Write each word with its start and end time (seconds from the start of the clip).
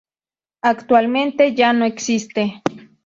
Actualmente 0.63 1.53
ya 1.53 1.73
no 1.73 1.85
existe. 1.85 2.63